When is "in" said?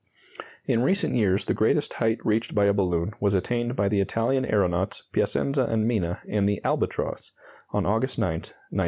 0.65-0.81, 6.25-6.47